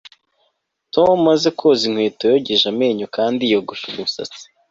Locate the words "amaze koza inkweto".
1.19-2.23